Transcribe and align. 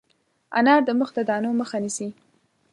انار 0.57 0.81
د 0.85 0.89
مخ 0.99 1.09
د 1.17 1.19
دانو 1.29 1.49
مخه 1.61 1.77
نیسي. 1.83 2.09